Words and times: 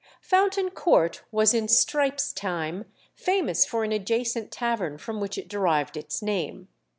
Fountain 0.23 0.71
Court 0.71 1.21
was 1.31 1.53
in 1.53 1.67
Strype's 1.67 2.33
time 2.33 2.85
famous 3.13 3.67
for 3.67 3.83
an 3.83 3.91
adjacent 3.91 4.49
tavern 4.51 4.97
from 4.97 5.19
which 5.21 5.37
it 5.37 5.47
derived 5.47 5.95
its 5.95 6.23
name. 6.23 6.69